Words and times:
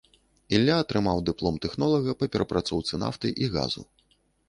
Ілля 0.57 0.77
атрымаў 0.83 1.21
дыплом 1.27 1.61
тэхнолага 1.67 2.17
па 2.23 2.31
перапрацоўцы 2.37 2.93
нафты 3.07 3.37
і 3.45 3.55
газу. 3.57 3.91